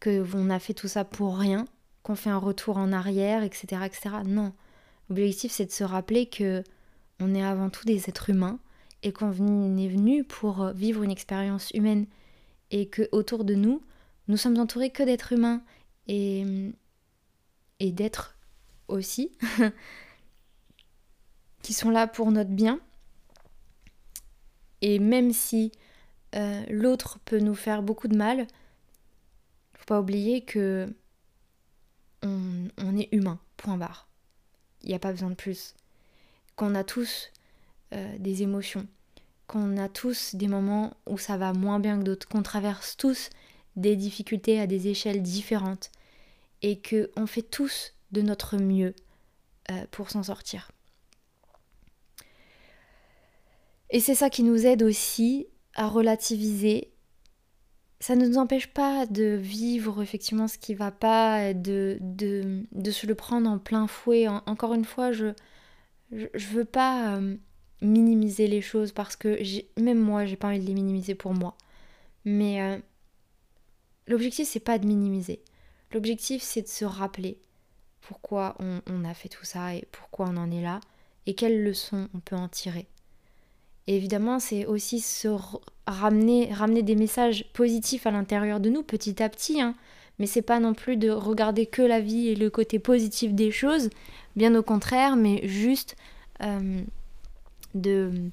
[0.00, 1.66] que on a fait tout ça pour rien,
[2.02, 4.16] qu'on fait un retour en arrière, etc., etc.
[4.24, 4.52] Non.
[5.08, 6.62] L'objectif, c'est de se rappeler que
[7.20, 8.58] on est avant tout des êtres humains
[9.02, 12.06] et qu'on est venu pour vivre une expérience humaine
[12.70, 13.82] et que autour de nous,
[14.28, 15.62] nous sommes entourés que d'êtres humains
[16.08, 16.72] et, hum,
[17.80, 18.36] et d'êtres
[18.88, 19.32] aussi,
[21.66, 22.78] qui sont là pour notre bien.
[24.82, 25.72] Et même si
[26.36, 28.46] euh, l'autre peut nous faire beaucoup de mal,
[29.74, 30.94] faut pas oublier que
[32.22, 34.06] on, est humain, point barre.
[34.84, 35.74] Il n'y a pas besoin de plus.
[36.54, 37.32] Qu'on a tous
[37.92, 38.86] euh, des émotions,
[39.48, 43.28] qu'on a tous des moments où ça va moins bien que d'autres, qu'on traverse tous
[43.74, 45.90] des difficultés à des échelles différentes
[46.62, 48.94] et que on fait tous de notre mieux
[49.72, 50.70] euh, pour s'en sortir.
[53.90, 56.92] Et c'est ça qui nous aide aussi à relativiser.
[58.00, 62.90] Ça ne nous empêche pas de vivre effectivement ce qui va pas, de, de, de
[62.90, 64.28] se le prendre en plein fouet.
[64.28, 65.32] encore une fois, je,
[66.12, 67.36] je, veux pas euh,
[67.80, 69.38] minimiser les choses parce que
[69.80, 71.56] même moi, j'ai pas envie de les minimiser pour moi.
[72.24, 72.78] Mais euh,
[74.06, 75.40] l'objectif, c'est pas de minimiser.
[75.92, 77.38] L'objectif, c'est de se rappeler
[78.00, 80.80] pourquoi on, a fait tout ça et pourquoi on en est là
[81.26, 82.86] et quelles leçons on peut en tirer.
[83.86, 85.28] Évidemment, c'est aussi se
[85.86, 89.60] ramener, ramener des messages positifs à l'intérieur de nous petit à petit.
[89.60, 89.74] Hein.
[90.18, 93.50] Mais c'est pas non plus de regarder que la vie et le côté positif des
[93.50, 93.90] choses,
[94.34, 95.94] bien au contraire, mais juste
[96.42, 96.82] euh,
[97.74, 98.30] de,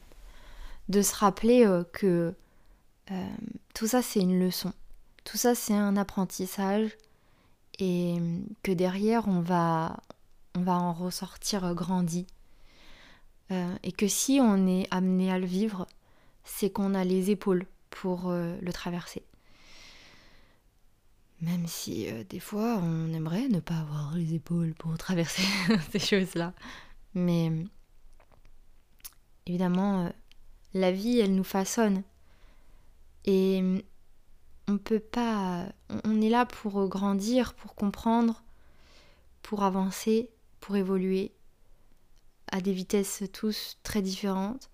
[0.89, 2.33] de se rappeler euh, que
[3.11, 3.25] euh,
[3.73, 4.71] tout ça c'est une leçon,
[5.25, 6.97] tout ça c'est un apprentissage
[7.79, 8.15] et
[8.63, 9.97] que derrière on va,
[10.55, 12.25] on va en ressortir grandi.
[13.83, 15.87] Et que si on est amené à le vivre,
[16.43, 19.23] c'est qu'on a les épaules pour le traverser.
[21.41, 25.43] Même si des fois on aimerait ne pas avoir les épaules pour traverser
[25.91, 26.53] ces choses-là.
[27.13, 27.51] Mais
[29.45, 30.09] évidemment, euh,
[30.73, 32.03] la vie, elle nous façonne.
[33.25, 33.83] Et
[34.67, 35.65] on peut pas.
[36.03, 38.43] On est là pour grandir, pour comprendre,
[39.41, 41.31] pour avancer, pour évoluer
[42.51, 44.69] à des vitesses tous très différentes.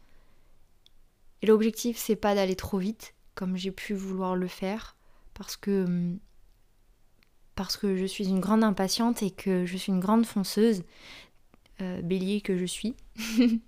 [1.42, 4.98] Et l'objectif, c'est pas d'aller trop vite, comme j'ai pu vouloir le faire,
[5.34, 6.18] parce que
[7.56, 10.84] parce que je suis une grande impatiente et que je suis une grande fonceuse,
[11.82, 12.96] euh, bélier que je suis.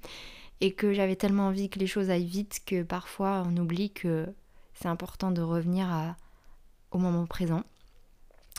[0.61, 4.27] et que j'avais tellement envie que les choses aillent vite que parfois on oublie que
[4.75, 6.15] c'est important de revenir à,
[6.91, 7.63] au moment présent.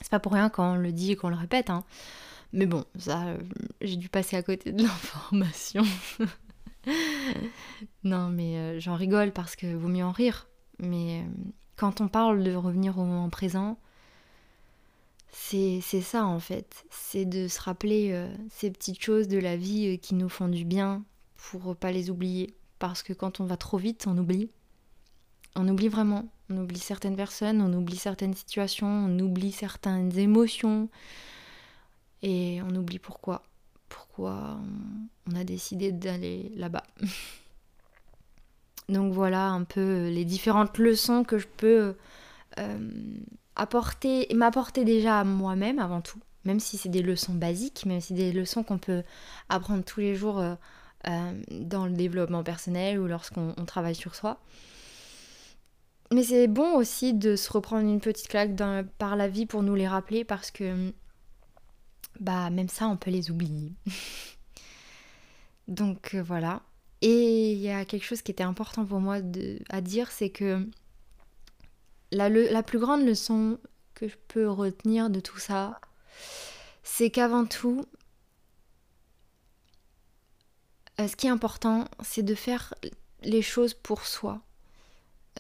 [0.01, 1.85] C'est pas pour rien quand on le dit et qu'on le répète, hein.
[2.53, 3.39] Mais bon, ça, euh,
[3.81, 5.85] j'ai dû passer à côté de l'information.
[8.05, 10.49] non, mais euh, j'en rigole parce que vaut mieux en rire.
[10.79, 11.25] Mais euh,
[11.77, 13.79] quand on parle de revenir au moment présent,
[15.31, 16.85] c'est ça en fait.
[16.91, 21.05] C'est de se rappeler ces petites choses de la vie qui nous font du bien,
[21.37, 22.55] pour pas les oublier.
[22.79, 24.51] Parce que quand on va trop vite, on oublie.
[25.57, 26.29] On oublie vraiment.
[26.51, 30.91] On oublie certaines personnes, on oublie certaines situations, on oublie certaines émotions.
[32.23, 33.43] Et on oublie pourquoi.
[33.89, 34.59] Pourquoi
[35.31, 36.85] on a décidé d'aller là-bas.
[38.89, 41.95] Donc voilà un peu les différentes leçons que je peux
[42.59, 42.91] euh,
[43.57, 46.19] apporter et m'apporter déjà à moi-même avant tout.
[46.45, 49.03] Même si c'est des leçons basiques, même si c'est des leçons qu'on peut
[49.49, 50.39] apprendre tous les jours.
[50.39, 50.55] Euh,
[51.09, 54.39] euh, dans le développement personnel ou lorsqu'on travaille sur soi.
[56.13, 58.53] Mais c'est bon aussi de se reprendre une petite claque
[58.99, 60.93] par la vie pour nous les rappeler parce que
[62.21, 63.73] bah même ça on peut les oublier.
[65.69, 66.63] Donc euh, voilà.
[67.01, 70.31] Et il y a quelque chose qui était important pour moi de, à dire, c'est
[70.31, 70.69] que
[72.13, 73.59] la, la plus grande leçon
[73.95, 75.81] que je peux retenir de tout ça,
[76.85, 77.85] c'est qu'avant tout,
[81.01, 82.75] euh, ce qui est important, c'est de faire
[83.23, 84.41] les choses pour soi.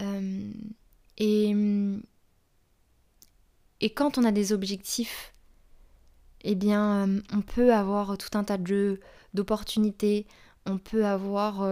[0.00, 0.52] Euh,
[1.18, 1.54] et,
[3.80, 5.32] et quand on a des objectifs,
[6.44, 9.00] eh bien, euh, on peut avoir tout un tas de
[9.34, 10.26] d'opportunités,
[10.66, 11.66] on peut avoir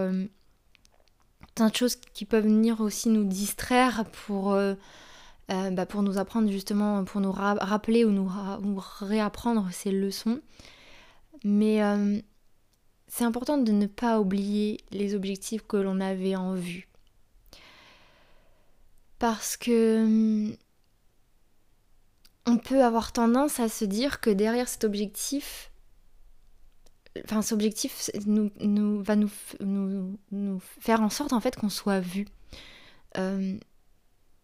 [1.53, 4.57] plein de choses qui peuvent venir aussi nous distraire pour,
[5.47, 8.31] bah, pour nous apprendre justement, pour nous rappeler ou nous,
[8.63, 10.41] nous, réapprendre ces leçons.
[11.43, 11.81] Mais
[13.11, 16.87] c'est important de ne pas oublier les objectifs que l'on avait en vue.
[19.19, 20.55] Parce que hum,
[22.45, 25.71] on peut avoir tendance à se dire que derrière cet objectif,
[27.23, 29.29] enfin cet objectif va nous,
[30.79, 32.27] faire en sorte qu'on soit vu.
[33.17, 33.59] Hum,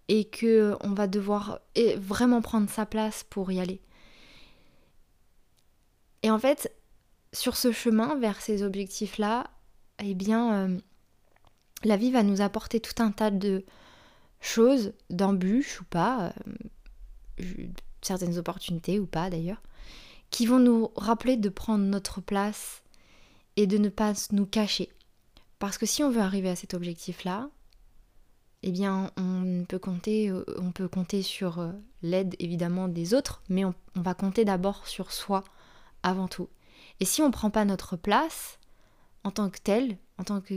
[0.08, 1.60] et que on va devoir
[1.98, 3.82] vraiment prendre sa place pour y aller.
[6.24, 6.74] Et en fait,
[7.34, 9.50] sur ce chemin vers ces objectifs-là,
[10.00, 10.78] eh bien, euh,
[11.84, 13.66] la vie va nous apporter tout un tas de
[14.40, 16.34] choses, d'embûches ou pas,
[17.40, 17.68] euh,
[18.08, 19.62] certaines opportunités ou pas d'ailleurs,
[20.30, 22.84] qui vont nous rappeler de prendre notre place
[23.56, 24.90] et de ne pas nous cacher.
[25.60, 27.50] Parce que si on veut arriver à cet objectif-là,
[28.64, 33.64] eh bien, on peut compter, euh, on peut compter sur l'aide évidemment des autres, mais
[33.66, 35.44] on va compter d'abord sur soi
[36.04, 36.50] avant tout.
[37.00, 38.60] Et si on ne prend pas notre place
[39.24, 40.56] en tant que tel, en tant que,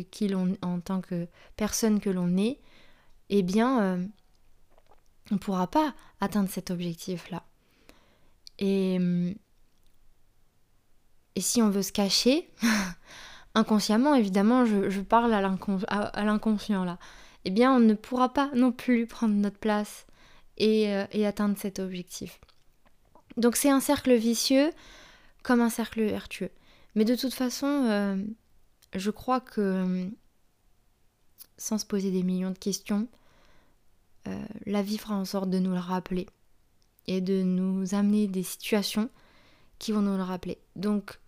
[0.62, 1.26] en tant que
[1.56, 2.60] personne que l'on est,
[3.28, 4.06] eh bien, euh,
[5.30, 7.44] on ne pourra pas atteindre cet objectif-là.
[8.58, 8.98] Et,
[11.36, 12.50] et si on veut se cacher,
[13.54, 15.40] inconsciemment, évidemment, je, parle à
[16.24, 16.98] l'inconscient là,
[17.44, 20.06] eh bien, on ne pourra pas non plus prendre notre place
[20.58, 22.38] et, euh, et atteindre cet objectif.
[23.36, 24.72] Donc c'est un cercle vicieux
[25.42, 26.50] comme un cercle vertueux.
[26.94, 28.16] Mais de toute façon, euh,
[28.94, 30.10] je crois que
[31.56, 33.06] sans se poser des millions de questions,
[34.30, 34.34] euh,
[34.66, 36.26] la vie fera en sorte de nous le rappeler
[37.06, 39.10] et de nous amener des situations
[39.78, 40.58] qui vont nous le rappeler.
[40.76, 41.18] Donc,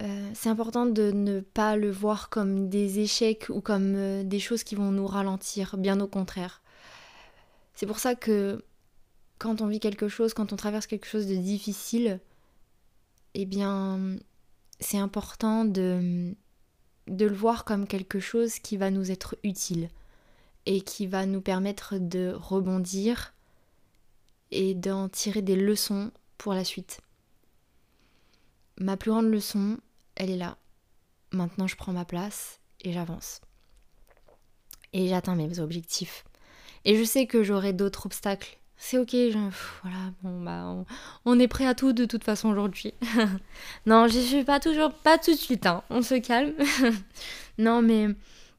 [0.00, 4.40] euh, c'est important de ne pas le voir comme des échecs ou comme euh, des
[4.40, 6.62] choses qui vont nous ralentir, bien au contraire.
[7.74, 8.64] C'est pour ça que
[9.38, 12.20] quand on vit quelque chose, quand on traverse quelque chose de difficile,
[13.34, 14.16] eh bien,
[14.80, 16.34] c'est important de,
[17.06, 19.88] de le voir comme quelque chose qui va nous être utile
[20.70, 23.34] et qui va nous permettre de rebondir
[24.52, 27.00] et d'en tirer des leçons pour la suite.
[28.78, 29.78] Ma plus grande leçon,
[30.14, 30.56] elle est là.
[31.32, 33.40] Maintenant, je prends ma place et j'avance.
[34.92, 36.24] Et j'atteins mes objectifs.
[36.84, 38.56] Et je sais que j'aurai d'autres obstacles.
[38.76, 39.16] C'est ok,
[39.82, 40.84] voilà, bon bah
[41.24, 42.94] on, est prêt à tout de toute façon aujourd'hui.
[43.86, 45.82] non, je suis pas toujours, pas tout de suite, hein.
[45.90, 46.54] on se calme.
[47.58, 48.06] non, mais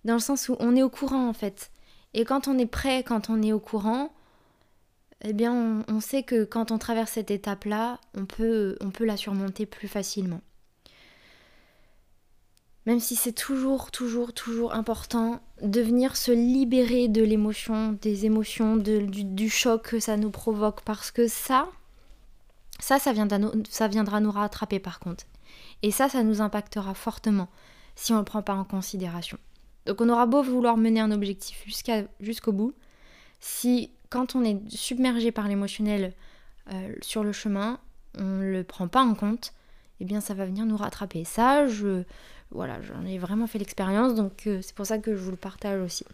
[0.03, 1.70] dans le sens où on est au courant en fait.
[2.13, 4.11] Et quand on est prêt, quand on est au courant,
[5.23, 9.17] eh bien on, sait que quand on traverse cette étape-là, on peut, on peut la
[9.17, 10.41] surmonter plus facilement.
[12.87, 18.75] Même si c'est toujours, toujours, toujours important de venir se libérer de l'émotion, des émotions,
[18.75, 20.81] du, choc que ça nous provoque.
[20.81, 21.69] Parce que ça,
[22.79, 25.25] ça, ça viendra nous rattraper par contre.
[25.83, 27.49] Et ça, ça nous impactera fortement
[27.95, 29.37] si on ne le prend pas en considération.
[29.85, 31.63] Donc on aura beau vouloir mener un objectif
[32.19, 32.73] jusqu'au bout,
[33.39, 36.13] si quand on est submergé par l'émotionnel
[36.71, 37.79] euh, sur le chemin,
[38.19, 39.53] on ne le prend pas en compte,
[39.99, 41.23] eh bien ça va venir nous rattraper.
[41.23, 41.65] Ça,
[42.51, 45.37] voilà, j'en ai vraiment fait l'expérience, donc euh, c'est pour ça que je vous le
[45.37, 46.05] partage aussi.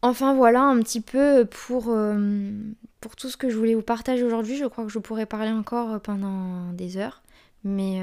[0.00, 2.50] Enfin voilà un petit peu pour, euh,
[3.00, 4.56] pour tout ce que je voulais vous partager aujourd'hui.
[4.56, 7.22] Je crois que je pourrais parler encore pendant des heures.
[7.64, 8.00] Mais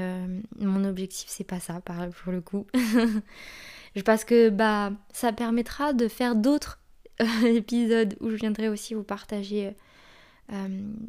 [0.58, 2.66] mon objectif c'est pas ça pour le coup.
[4.04, 6.78] Parce que bah ça permettra de faire d'autres
[7.44, 9.74] épisodes où je viendrai aussi vous partager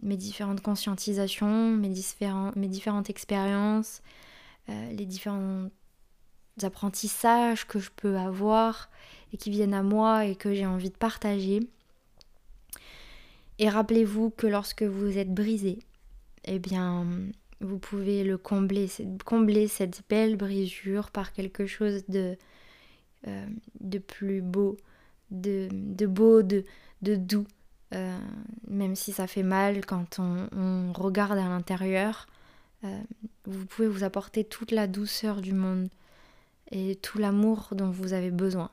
[0.03, 1.93] mes différentes conscientisations, mes,
[2.55, 4.01] mes différentes expériences,
[4.69, 5.69] euh, les différents
[6.61, 8.89] apprentissages que je peux avoir
[9.33, 11.61] et qui viennent à moi et que j'ai envie de partager.
[13.57, 15.79] Et rappelez-vous que lorsque vous êtes brisé,
[16.45, 17.07] eh bien,
[17.61, 18.89] vous pouvez le combler,
[19.25, 22.37] combler cette belle brisure par quelque chose de,
[23.27, 23.45] euh,
[23.79, 24.77] de plus beau,
[25.29, 26.63] de, de beau, de,
[27.01, 27.47] de doux.
[27.93, 28.17] Euh,
[28.67, 32.27] même si ça fait mal quand on regarde à l'intérieur,
[32.83, 33.01] euh,
[33.45, 35.89] vous pouvez vous apporter toute la douceur du monde
[36.71, 38.71] et tout l'amour dont vous avez besoin.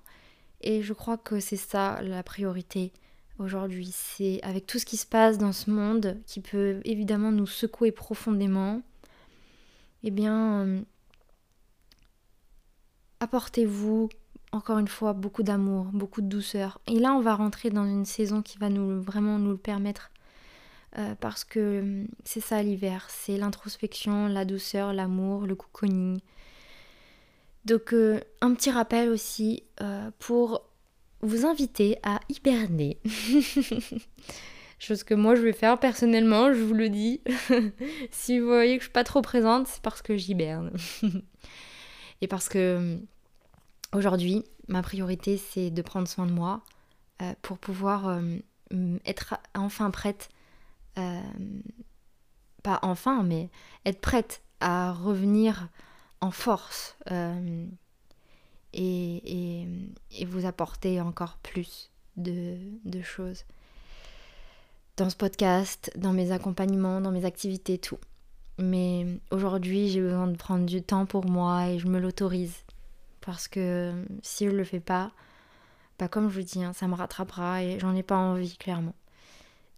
[0.61, 2.93] Et je crois que c'est ça la priorité
[3.39, 3.91] aujourd'hui.
[3.93, 7.93] C'est avec tout ce qui se passe dans ce monde qui peut évidemment nous secouer
[7.93, 8.83] profondément,
[10.05, 10.85] eh bien,
[13.21, 14.09] apportez-vous
[14.53, 16.81] encore une fois beaucoup d'amour, beaucoup de douceur.
[16.87, 20.11] Et là, on va rentrer dans une saison qui va nous vraiment nous le permettre
[20.97, 26.21] euh, parce que hum, c'est ça l'hiver, c'est l'introspection, la douceur, l'amour, le cocooning.
[27.65, 30.65] Donc euh, un petit rappel aussi euh, pour
[31.21, 32.99] vous inviter à hiberner.
[34.79, 37.21] Chose que moi je vais faire personnellement, je vous le dis.
[38.11, 40.73] si vous voyez que je suis pas trop présente, c'est parce que j'hiberne.
[42.21, 43.07] Et parce que hum,
[43.93, 46.63] aujourd'hui, ma priorité c'est de prendre soin de moi
[47.43, 50.29] pour pouvoir hum, être enfin prête
[50.99, 51.21] euh,
[52.63, 53.51] pas enfin, mais
[53.85, 55.69] être prête à revenir
[56.21, 57.67] en force euh,
[58.73, 59.67] et,
[60.27, 62.59] vous apporter encore plus de,
[63.03, 63.45] choses
[64.97, 67.99] dans ce podcast, dans mes accompagnements, dans mes activités, tout.
[68.59, 72.65] Mais aujourd'hui, j'ai besoin de prendre du temps pour moi et je me l'autorise.
[73.29, 75.13] Parce que si je le fais pas,
[75.99, 78.95] pas comme je vous dis, hein, ça me rattrapera et j'en ai pas envie, clairement.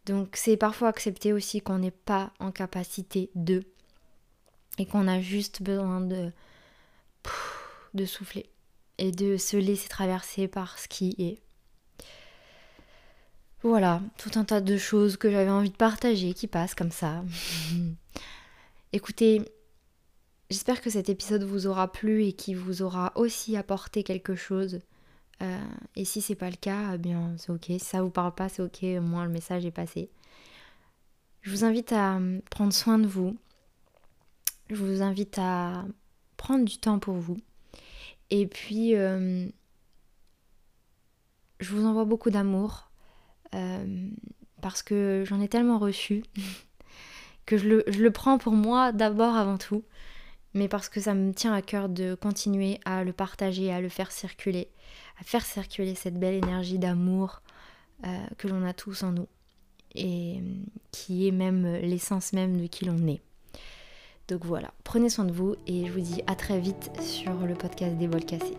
[0.07, 3.65] Donc c'est parfois accepter aussi qu'on n'est pas en capacité de
[4.79, 6.31] et qu'on a juste besoin de
[7.95, 8.49] de souffler
[8.99, 11.43] et de se laisser traverser par ce qui est.
[13.65, 17.25] Voilà, tout un tas de choses que j'avais envie de partager qui passent comme ça.
[18.93, 19.43] Écoutez,
[20.51, 24.81] j'espère que cet épisode vous aura plu et qui vous aura aussi apporté quelque chose.
[25.43, 25.59] Euh,
[25.97, 27.65] et si c'est pas le cas, eh bien c'est ok.
[27.67, 28.83] Si ça vous parle pas, c'est ok.
[28.83, 30.11] Au moins le message est passé.
[31.43, 33.37] Je vous invite à euh, prendre soin de vous.
[34.69, 35.85] Je vous invite à
[36.37, 37.39] prendre du temps pour vous.
[38.31, 39.49] Et puis, euh,
[41.59, 42.89] je vous envoie beaucoup d'amour
[44.61, 46.23] parce que j'en ai tellement reçu
[47.47, 49.83] que je le, je le prends pour moi d'abord avant tout.
[50.55, 53.89] Mais parce que ça me tient à cœur de continuer à le partager, à le
[53.89, 54.69] faire circuler,
[55.21, 57.43] à faire circuler cette belle énergie d'amour
[58.05, 59.29] euh, que l'on a tous en nous
[59.95, 60.41] et euh,
[60.93, 63.21] qui est même l'essence même de qui l'on est.
[64.29, 67.55] Donc voilà, prenez soin de vous et je vous dis à très vite sur le
[67.55, 68.57] podcast des vols cassés.